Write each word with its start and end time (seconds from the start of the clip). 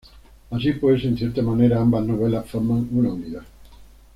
Así 0.49 0.73
pues, 0.73 1.03
en 1.05 1.15
cierta 1.15 1.43
manera 1.43 1.79
ambas 1.79 2.03
novelas 2.07 2.49
forman 2.49 2.87
una 2.91 3.13
unidad. 3.13 3.43